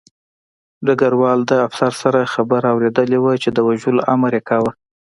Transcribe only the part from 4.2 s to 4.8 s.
یې کاوه